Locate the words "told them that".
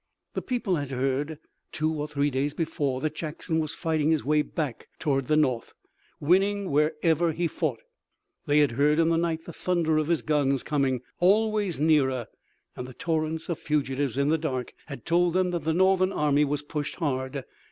15.05-15.65